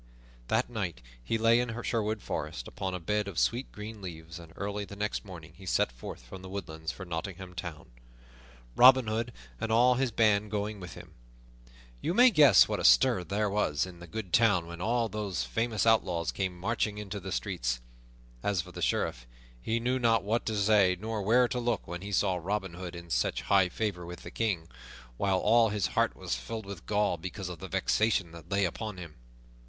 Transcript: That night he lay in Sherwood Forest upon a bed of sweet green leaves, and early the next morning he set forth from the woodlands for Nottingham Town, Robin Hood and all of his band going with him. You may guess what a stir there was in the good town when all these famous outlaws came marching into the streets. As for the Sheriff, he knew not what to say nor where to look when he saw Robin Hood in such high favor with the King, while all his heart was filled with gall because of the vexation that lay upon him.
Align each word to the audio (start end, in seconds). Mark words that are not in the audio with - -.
That 0.47 0.67
night 0.67 1.03
he 1.23 1.37
lay 1.37 1.59
in 1.59 1.79
Sherwood 1.83 2.23
Forest 2.23 2.67
upon 2.67 2.95
a 2.95 2.99
bed 2.99 3.27
of 3.27 3.37
sweet 3.37 3.71
green 3.71 4.01
leaves, 4.01 4.39
and 4.39 4.51
early 4.55 4.83
the 4.83 4.95
next 4.95 5.23
morning 5.23 5.53
he 5.55 5.67
set 5.67 5.91
forth 5.91 6.23
from 6.23 6.41
the 6.41 6.49
woodlands 6.49 6.91
for 6.91 7.05
Nottingham 7.05 7.53
Town, 7.53 7.91
Robin 8.75 9.05
Hood 9.05 9.31
and 9.59 9.71
all 9.71 9.93
of 9.93 9.99
his 9.99 10.09
band 10.09 10.49
going 10.49 10.79
with 10.79 10.95
him. 10.95 11.13
You 12.01 12.15
may 12.15 12.31
guess 12.31 12.67
what 12.67 12.79
a 12.79 12.83
stir 12.83 13.23
there 13.23 13.47
was 13.47 13.85
in 13.85 13.99
the 13.99 14.07
good 14.07 14.33
town 14.33 14.65
when 14.65 14.81
all 14.81 15.07
these 15.07 15.43
famous 15.43 15.85
outlaws 15.85 16.31
came 16.31 16.57
marching 16.59 16.97
into 16.97 17.19
the 17.19 17.31
streets. 17.31 17.79
As 18.41 18.63
for 18.63 18.71
the 18.71 18.81
Sheriff, 18.81 19.27
he 19.61 19.79
knew 19.79 19.99
not 19.99 20.23
what 20.23 20.47
to 20.47 20.57
say 20.57 20.97
nor 20.99 21.21
where 21.21 21.47
to 21.47 21.59
look 21.59 21.87
when 21.87 22.01
he 22.01 22.11
saw 22.11 22.37
Robin 22.37 22.73
Hood 22.73 22.95
in 22.95 23.11
such 23.11 23.43
high 23.43 23.69
favor 23.69 24.03
with 24.03 24.23
the 24.23 24.31
King, 24.31 24.67
while 25.17 25.37
all 25.37 25.69
his 25.69 25.85
heart 25.93 26.15
was 26.15 26.33
filled 26.33 26.65
with 26.65 26.87
gall 26.87 27.17
because 27.17 27.49
of 27.49 27.59
the 27.59 27.67
vexation 27.67 28.31
that 28.31 28.49
lay 28.49 28.65
upon 28.65 28.97
him. 28.97 29.17